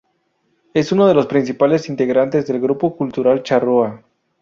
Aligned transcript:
Es 0.73 0.91
uno 0.91 1.05
de 1.05 1.13
los 1.13 1.27
principales 1.27 1.87
integrantes 1.87 2.47
del 2.47 2.59
Grupo 2.59 2.97
Cultural 2.97 3.43
Charrúa. 3.43 4.01